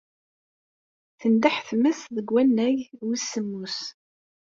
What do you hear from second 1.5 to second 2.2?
tmes